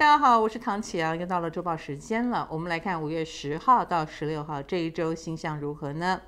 [0.00, 2.48] 大家好，我是唐启阳，又到了周报时间了。
[2.50, 6.18] 我们来看五月十号到十六号这一周星象如何呢？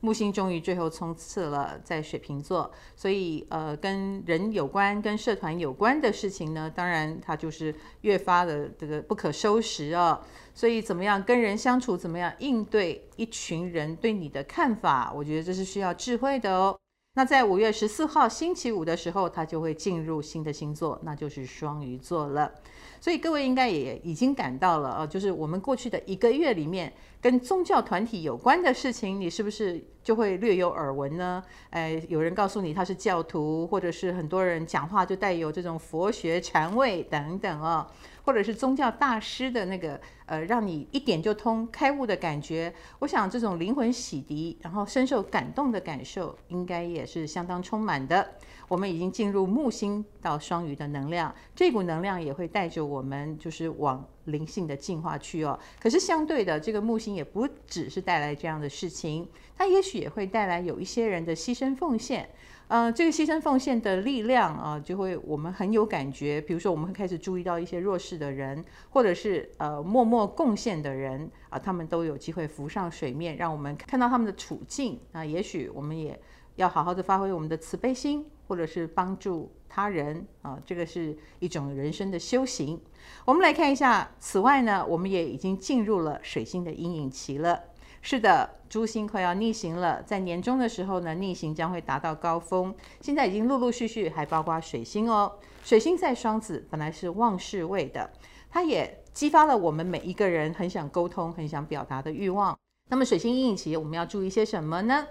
[0.00, 10.20] 木星终于最后冲刺了，在水瓶座，所以呃，跟人有关、跟社团有关的事情呢，当然它就是越发的这个不可收拾哦。
[10.52, 16.78] 所以怎么样跟人相处，怎么样应对一群人对你的看法，我觉得这是需要智慧的哦。
[17.16, 22.52] 那在五月十四号星期五的时候，他就会进入新的星座，那就是双鱼座了。
[23.00, 31.42] 所以各位应该也已经感到了啊，就是我们过去的一个月里面，跟宗教团体有关的事情，你是不是就会略有耳闻呢？
[31.70, 37.84] 哎，有人告诉你他是教徒，或者是很多人讲话就带有这种佛学禅味等等哦。
[38.24, 48.26] 或者是宗教大师的那个呃，让你一点就通开悟的感觉，我想这种灵魂洗涤，然后深受感动的感受，应该也是相当充满的。
[48.66, 55.58] 我们已经进入木星到双鱼的能量，这股能量也会带着我们就是往灵性的进化区哦。
[55.80, 62.28] 可是相对的，这个木星也不只是带来这样的事情，它也许也会带来有一些人的牺牲奉献。
[62.68, 66.40] 嗯、这个牺牲奉献的力量啊，就会我们很有感觉。
[66.40, 74.98] 比如说，我们会开始注意到一些弱势的人，或者是呃默默贡献的人啊，他们都有机会浮上水面，让我们看到他们的处境。
[75.12, 76.18] 那也许我们也
[76.56, 82.80] 要好好的发挥我们的慈悲心，或者是帮助他人啊，这个是一种人生的修行。
[83.24, 87.60] 我们来看一下，此外呢，我们也已经进入了水星的阴影期了。
[88.00, 92.74] 是的，朱星快要逆行了，在年终的时候呢，逆行将会达到高峰。
[93.00, 95.32] 现在已经陆陆续续，还包括水星哦。
[95.62, 98.10] 水星在双子，本来是旺势位的，
[98.50, 102.54] 它也激发了我们每一个人很想沟通、很想表达的欲望。
[102.90, 105.06] 那么水星阴影期，我们要注意些什么呢？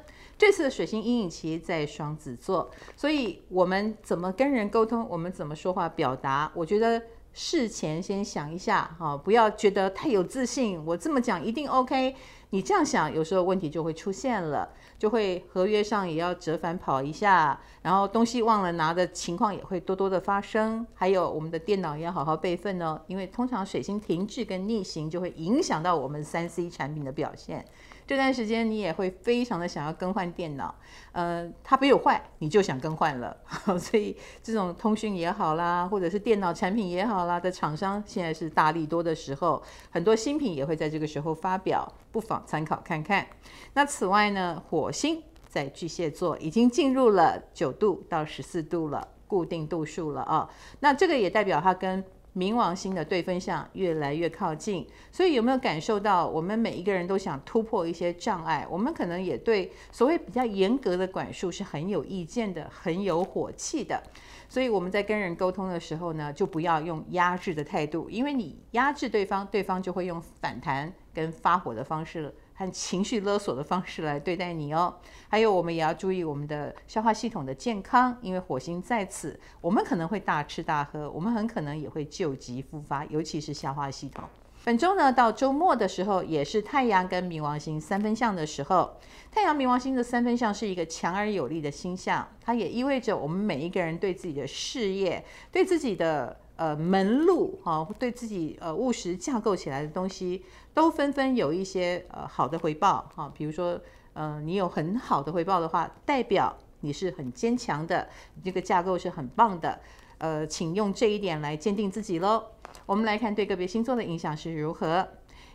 [0.46, 7.02] 这次的水星阴影期在双子座，所以我们怎么跟人沟通，我们怎么说话表达，我觉得
[7.32, 12.14] 事前先想一下哈，不要觉得太有自信，我这么讲一定 OK。
[12.54, 14.70] 你这样想，有时候问题就会出现了，
[15.00, 20.86] 就会合约上也要折返跑一下，然后东西忘了拿的情况也会多多的发生。
[20.94, 27.66] 还有我们的电脑也要好好备份哦，因为通常水星停滞跟逆行就会影响到我们三 C 产品的表现。
[28.06, 30.76] 这段时间你也会非常的想要更换电脑，
[31.14, 33.36] 呃，它没有坏，你就想更换了。
[33.80, 43.26] 所以这种通讯也好啦，或者是电脑产品也好啦的厂商，现在是大力多的时候，很多新品也会在这个时候发表，不妨参考看看。
[43.74, 50.50] 那此外呢，火星在巨蟹座已经进入了九度到十四度了，固定度数了啊。
[50.80, 52.04] 那这个也代表它跟
[52.36, 58.66] 冥王星的对分相越来越靠近，所以有没有感受到我们每一个人都想突破一些障碍？
[58.70, 64.02] 我们可能也对所谓比较严格的管束是很有意见的，很有火气的。
[64.50, 72.34] 所以我们在跟人沟通的时候呢，就不要用压制的态度，因为你压制对方，对方就会用反弹跟发火的方式。
[72.56, 74.94] 和情绪勒索的方式来对待你哦，
[75.28, 84.24] 还有我们也要注意我们的消化系统的健康，因为火星在此，我们可能会大吃大喝，我们很可能也会旧疾复发，尤其是消化系统。
[84.66, 88.98] 本周呢，到周末的时候，也是太阳跟冥王星三分相的时候，
[89.32, 96.38] 太阳冥王星的三分相是一个强而有力的星象，它也意味着我们每一个人对自己的事业，对自己的。
[96.56, 100.44] 呃，门路哈，对自己呃务实架构起来的东西，
[100.74, 103.32] 都纷纷有一些呃好的回报哈。
[103.36, 103.80] 比如说，
[104.14, 108.08] 呃，你有很好的回报的话，代表你是很坚强的，
[108.44, 109.80] 这个架构是很棒的。
[110.20, 112.44] 呃，请用这一点来坚定自己喽。
[112.86, 115.08] 我们来看对个别星座的影响是如何。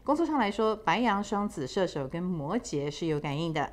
[0.04, 3.72] 工作上来说，白羊、双子、射手跟摩羯是有感应的。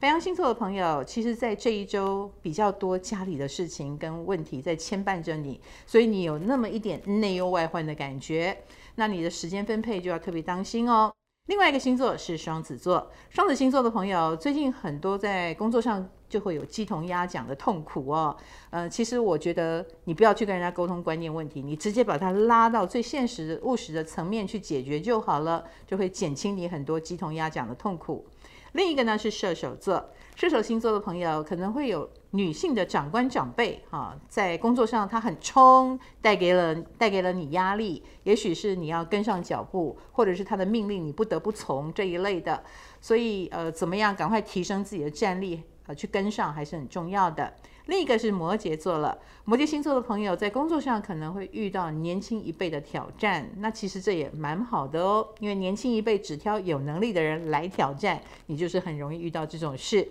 [0.00, 8.56] 白羊星座的朋友，其实，在这一周比较多家里的事情跟问题在牵绊着你，所以你有那么一点内忧外患的感觉。
[8.96, 11.10] 那你的时间分配就要特别当心哦。
[11.46, 18.36] 另外一个星座是双子座，双子星座的朋友，最近很多在工作上就会有鸡同鸭讲的痛苦哦。
[18.70, 28.26] 呃，其实我觉得你不要去跟人家沟通观念问题，你直接把它拉到最现实的务实的层面去解决就好了，就会减轻你很多鸡同鸭讲的痛苦。
[28.72, 30.04] 另一个呢是射手座，
[30.34, 42.64] 射手星座的朋友可能会有女性的长官长辈哈，在工作上他很冲，带给了带给了你压力，也许是你要跟上脚步，或者是他的命令你不得不从这一类的，
[43.00, 47.54] 所以呃怎么样赶快提升自己的战力，呃去跟上还是很重要的。
[47.86, 60.08] 另一个是摩羯座了，摩羯星座的朋友在工作上可能会遇到年轻一辈的挑战，那其实这也蛮好的哦，因为年轻一辈只挑有能力的人来挑战，你就是很容易遇到这种事，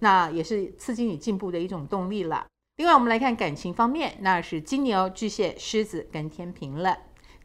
[0.00, 2.46] 那也是刺激你进步的一种动力了。
[2.76, 6.96] 另外，我们来看感情方面，那是金牛、巨蟹、狮子跟天秤了。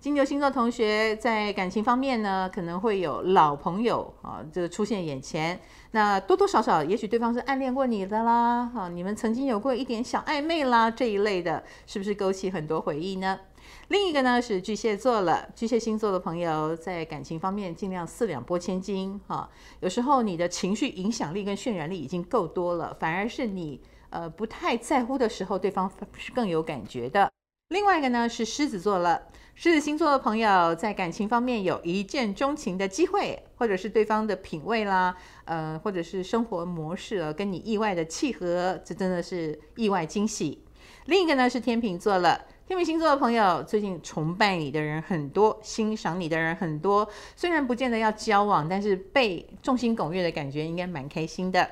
[0.04, 5.58] 金牛星座同学在感情方面呢，可能会有老朋友啊，这个出现眼前。
[5.92, 13.40] 那多多少少，也许对方是暗恋过你的啦，哈，你们曾经有过一点小暧昧啦，这一类的，是不是勾起很多回忆呢？
[13.88, 19.50] 另一个呢是巨蟹座了，巨蟹星座的朋友在感情方面尽量四两拨千斤哈。
[19.80, 23.80] 有时候你的情绪影响力跟渲染力已经够多了，反而是你
[24.10, 27.32] 呃不太在乎的时候，对方是更有感觉的。
[27.74, 29.20] 另外一个呢是狮子座了。
[29.56, 35.16] 狮子星座的朋友在感情方面有一见钟情的机会，或者是对方的品味啦，
[35.46, 40.64] 呃，或者是生活模式啊，跟你意外的契合，这真的是意外惊喜。
[41.06, 51.68] 另一个呢是天秤座了，天秤星座的朋友最近崇拜你的人很多，欣赏你的人很多，虽然不见得要交往，但是被众星拱月的感觉应该蛮开心的。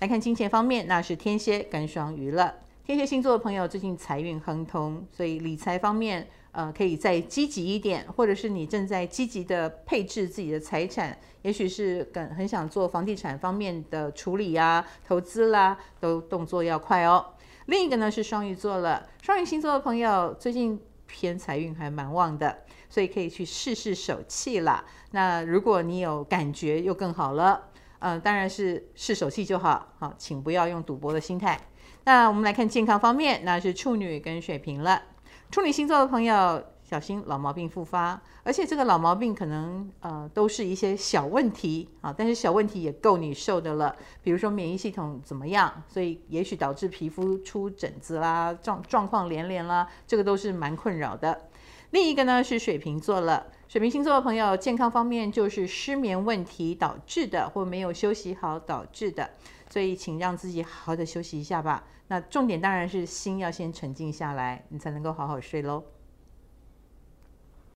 [0.00, 2.52] 来看金钱方面，那是天蝎跟双鱼了。
[2.86, 6.24] 天蝎星座的朋友最近财运亨通，所以理财方面。
[6.52, 17.34] 呃，可以再积极一点，或者是你正在积极的配置自己的财产，也许是很很想做房地产方面的处理啊、投资啦，都动作要快哦。
[17.66, 22.56] 另一个呢是双鱼座了，双鱼星座的朋友最近偏财运还蛮旺的，
[22.88, 24.82] 所以可以去试试手气啦。
[25.10, 27.68] 那如果你有感觉，又更好了。
[27.98, 31.60] 呃，当然是试手气就好，好，请不要用赌博的心态。
[32.04, 35.02] 那我们来看健康方面，那是处女跟水瓶了。
[35.50, 43.94] 处女星座的朋友，小心老毛病复发，而且这个老毛病可能呃都是一些小问题啊，但是小问题也够你受的了。
[44.22, 51.48] 比如说免疫系统怎么样，所以也许导致皮肤出疹子啦，状状况连连啦，这个都是蛮困扰的。
[51.90, 59.30] 另一个呢是水瓶座了，水瓶星座的朋友健康方面就是失眠问题导致的，或没有休息好导致的，
[59.70, 61.84] 所以请让自己好好的休息一下吧。
[62.08, 65.82] 那重点当然是心要先沉静下来，你才能够好好睡喽。